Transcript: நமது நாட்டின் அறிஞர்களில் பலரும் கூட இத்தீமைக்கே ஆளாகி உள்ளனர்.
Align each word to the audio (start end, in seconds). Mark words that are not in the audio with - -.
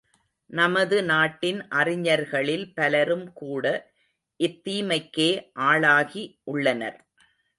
நமது 0.49 0.97
நாட்டின் 1.03 1.59
அறிஞர்களில் 1.71 2.65
பலரும் 2.73 3.27
கூட 3.33 3.65
இத்தீமைக்கே 4.39 5.29
ஆளாகி 5.67 6.23
உள்ளனர். 6.43 6.99